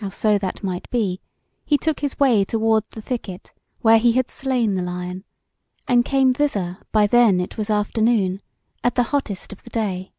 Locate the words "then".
7.06-7.40